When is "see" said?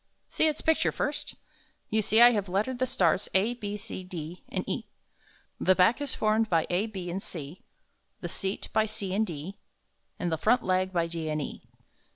0.27-0.47, 2.01-2.23